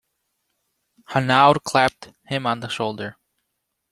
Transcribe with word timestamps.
Hanaud 1.09 1.63
clapped 1.63 2.11
him 2.25 2.47
on 2.47 2.59
the 2.61 2.69
shoulder. 2.69 3.17